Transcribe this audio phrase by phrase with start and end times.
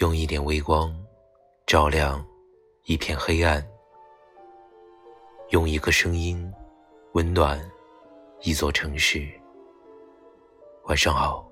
[0.00, 0.90] 用一点微光
[1.66, 2.26] 照亮
[2.84, 3.62] 一片黑暗，
[5.50, 6.50] 用一个声音
[7.12, 7.60] 温暖
[8.40, 9.28] 一座城市。
[10.84, 11.46] 晚上好，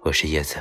[0.00, 0.56] 我是叶子。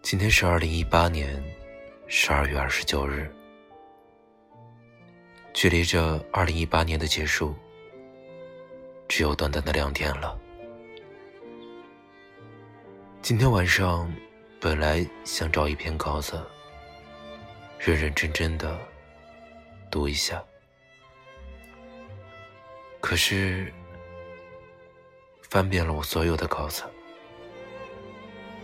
[0.00, 1.42] 今天是二零一八年
[2.06, 3.28] 十二月二十九日。
[5.52, 7.54] 距离这二零一八年的结束，
[9.08, 10.38] 只有短短的两天了。
[13.20, 14.10] 今天晚上，
[14.60, 16.40] 本来想找一篇稿子，
[17.78, 18.78] 认认真真的
[19.90, 20.42] 读一下，
[23.00, 23.72] 可是
[25.42, 26.84] 翻遍了我所有的稿子，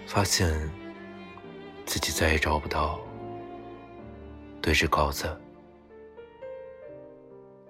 [0.06, 0.48] 发现
[1.84, 3.00] 自己再也找不到
[4.62, 5.38] 对着稿子。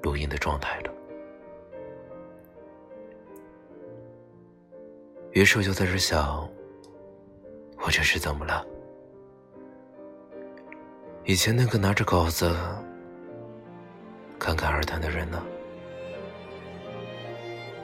[0.06, 0.92] 录音的状态了，
[5.32, 6.48] 于是我就在这想，
[7.78, 8.64] 我这是怎么了？
[11.24, 12.56] 以前那个拿着稿子
[14.38, 15.42] 侃侃而谈的人呢？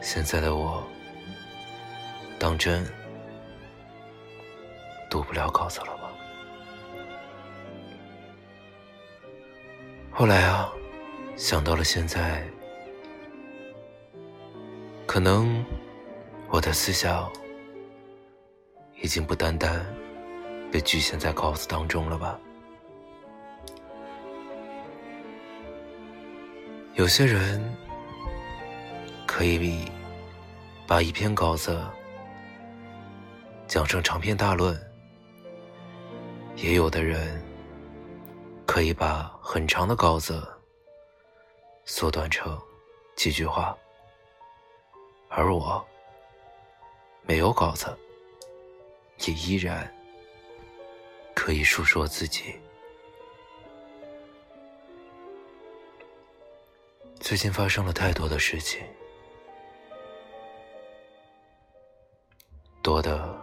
[0.00, 0.80] 现在的我，
[2.38, 2.86] 当真
[5.10, 6.08] 读不了稿子了吗？
[10.12, 10.72] 后来啊。
[11.34, 12.44] 想到了现在，
[15.06, 15.64] 可能
[16.48, 17.30] 我的思想
[19.02, 19.84] 已经不单单
[20.70, 22.38] 被局限在稿子当中了吧？
[26.94, 27.60] 有些人
[29.26, 29.90] 可以
[30.86, 31.78] 把一篇稿子
[33.66, 34.78] 讲成长篇大论，
[36.56, 37.42] 也有的人
[38.64, 40.42] 可以把很长的稿子。
[41.84, 42.60] 缩短成
[43.16, 43.76] 几句话，
[45.28, 45.84] 而我
[47.22, 47.86] 没有稿子，
[49.26, 49.92] 也依然
[51.34, 52.58] 可以述说自己。
[57.20, 58.80] 最近发生了太多的事情，
[62.82, 63.38] 多的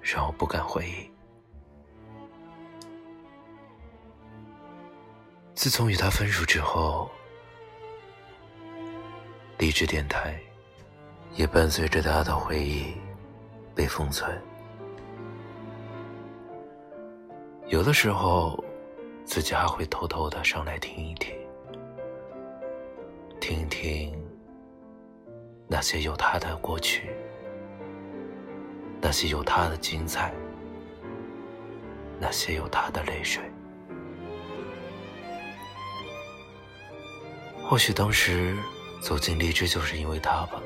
[0.00, 1.15] 让我不敢回忆。
[5.66, 7.10] 自从与他分手之后，
[9.58, 10.38] 励志电台
[11.34, 12.94] 也伴随着他的回忆
[13.74, 14.40] 被封存。
[17.66, 18.62] 有的时候，
[19.24, 21.34] 自己还会偷偷的上来听一听，
[23.40, 24.24] 听一听
[25.66, 27.10] 那些有他的过去，
[29.00, 30.32] 那些有他的精彩，
[32.20, 33.42] 那些有他的泪水。
[37.68, 38.56] 或许当时
[39.00, 40.62] 走进荔枝就是因为他吧，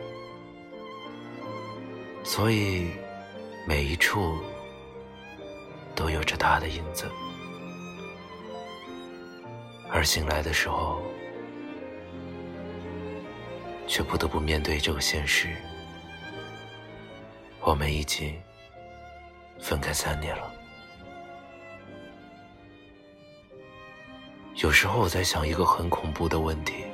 [2.22, 2.90] 所以
[3.66, 4.38] 每一处
[5.94, 7.06] 都有着他的影子。
[9.90, 11.00] 而醒来的时候，
[13.86, 15.56] 却不得不面对这个现实：
[17.62, 18.38] 我们已经
[19.58, 20.52] 分开三年了。
[24.56, 26.84] 有时候我在想一个很恐怖的问题。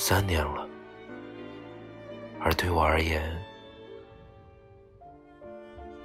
[0.00, 0.66] 三年了，
[2.38, 3.20] 而对我而言，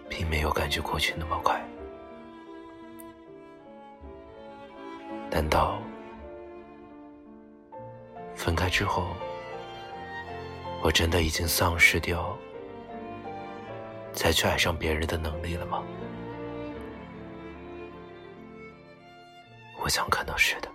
[0.09, 1.63] 并没有感觉过去那么快。
[5.29, 5.79] 难道
[8.33, 9.09] 分开之后，
[10.81, 12.35] 我真的已经丧失掉
[14.11, 15.83] 再去爱上别人的能力了吗？
[19.83, 20.69] 我想可能是的。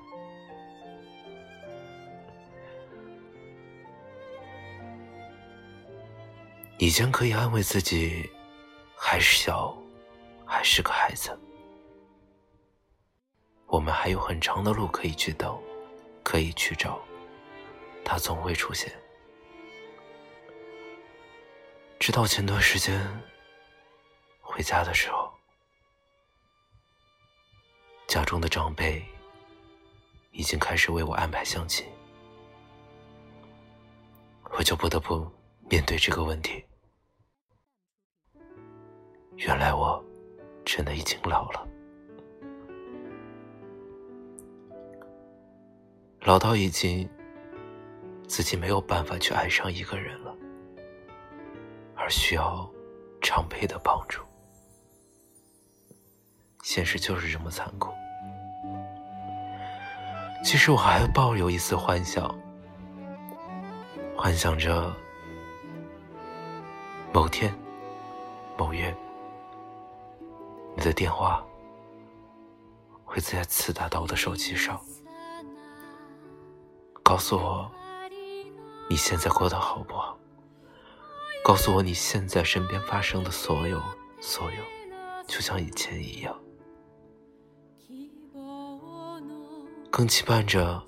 [6.78, 8.31] 以前可以安慰自己，
[8.97, 9.77] 还是小，
[10.47, 11.37] 还是个孩子，
[13.67, 15.61] 我们还有很长的路可以去等，
[16.23, 17.00] 可以去找，
[18.05, 18.93] 他总会出现。
[21.99, 23.05] 直到前段时间
[24.41, 25.32] 回家的时候，
[28.06, 29.05] 家中的长辈
[30.31, 31.85] 已经开始为我安排相亲，
[34.53, 35.29] 我就不得不
[35.69, 36.65] 面对这个问题。
[39.37, 40.03] 原来我
[40.65, 41.69] 真的已经老了，
[46.23, 47.09] 老到已经
[48.26, 50.35] 自己没有办法去爱上一个人了，
[51.94, 52.69] 而需要
[53.20, 54.23] 长辈的帮助。
[56.65, 57.93] 现实就是这么残酷。
[60.44, 62.35] 其实我还抱有一丝幻想，
[64.17, 64.93] 幻想着
[67.19, 67.53] 某天
[68.56, 68.97] 某月，
[70.76, 71.44] 你的电话
[73.05, 74.81] 会再次打到我的手机上，
[77.03, 77.69] 告诉我
[78.88, 80.17] 你现在过得好不好，
[81.43, 83.82] 告诉我你现在身边发生的所有
[84.20, 84.62] 所有，
[85.26, 86.32] 就像以前一样。
[89.91, 90.81] 更期盼着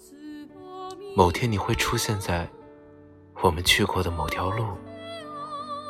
[1.17, 2.49] 某天你会出现在
[3.43, 4.65] 我们去过的某条路、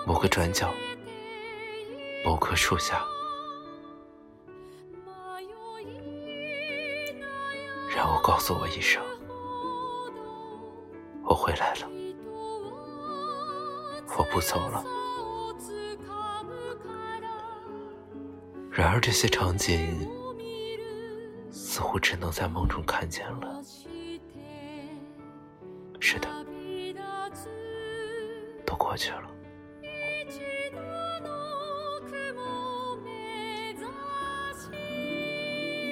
[0.06, 0.72] 某个转角、
[2.24, 3.04] 某棵树下，
[7.94, 9.02] 然后告诉我一声
[11.24, 11.86] ：“我回来了，
[14.16, 14.82] 我不走了。”
[18.70, 20.08] 然而这些场景。
[21.52, 23.62] 似乎只能在梦中看见了。
[26.00, 26.28] 是的，
[28.66, 29.19] 都过去了。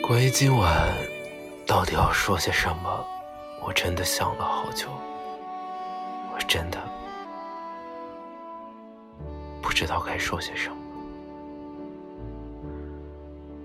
[0.09, 0.91] 关于今晚
[1.67, 3.07] 到底要说些什么，
[3.63, 4.89] 我真的想了好久。
[6.33, 6.79] 我真的
[9.61, 10.77] 不知道该说些什么。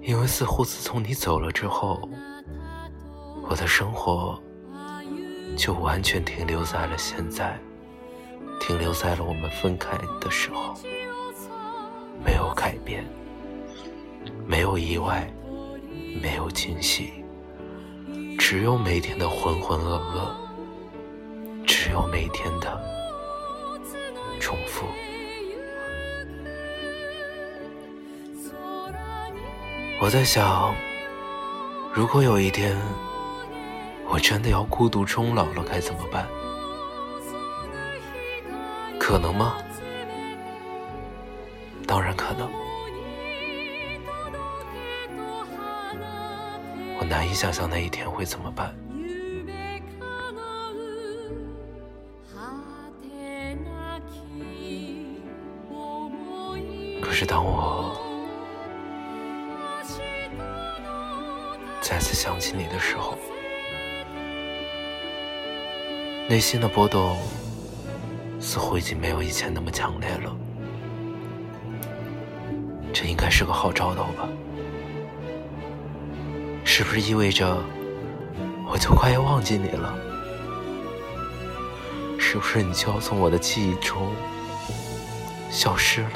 [0.02, 2.10] 因为似乎自从你走了之后，
[3.48, 4.38] 我的生活
[5.56, 7.58] 就完全停留在了现在，
[8.60, 10.74] 停留在了我们分开的时候，
[12.22, 13.06] 没有改变，
[14.46, 15.26] 没有意外，
[16.22, 17.24] 没有惊喜，
[18.38, 20.32] 只有每天的浑浑噩噩，
[21.66, 22.82] 只有每天的
[24.40, 24.86] 重复。
[30.02, 30.76] 我在想，
[31.94, 32.78] 如果有一天
[34.10, 36.28] 我真的要孤独终老了，该怎么办？
[39.00, 39.56] 可能吗？
[41.86, 42.50] 当然可能。
[47.00, 48.74] 我难以想象那一天会怎么办。
[57.02, 58.00] 可是当我……
[61.82, 63.18] 再次想起你的时候，
[66.28, 67.18] 内心的波动
[68.40, 70.36] 似乎已经没有以前那么强烈了。
[72.94, 74.28] 这应该是个好兆头吧？
[76.76, 77.56] 是不是意味着
[78.68, 79.96] 我就快要忘记你了？
[82.18, 84.12] 是不是你就要从我的记忆中
[85.52, 86.10] 消失了？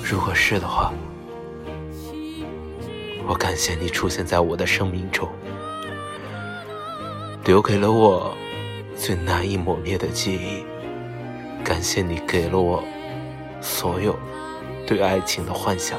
[0.00, 0.92] 如果是的话，
[3.26, 5.28] 我感谢你出现在我的生命中，
[7.44, 8.32] 留给了我
[8.96, 10.64] 最难以磨灭的记忆。
[11.64, 12.84] 感谢你给了我
[13.60, 14.18] 所有
[14.86, 15.98] 对爱情的幻想。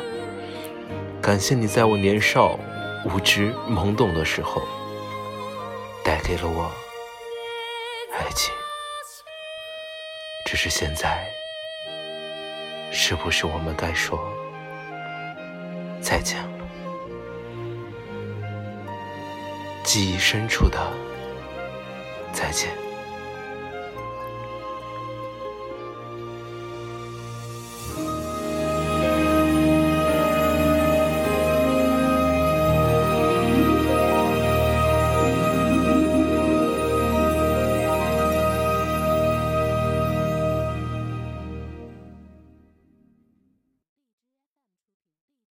[1.22, 2.60] 感谢你在我年少
[3.06, 4.62] 无知懵懂的时候，
[6.04, 6.72] 带给了我
[8.14, 8.54] 爱情。
[10.46, 11.26] 只是现在。
[12.94, 14.20] 是不是我们该说
[16.02, 16.68] 再见了？
[19.82, 20.78] 记忆深处的
[22.34, 22.70] 再见。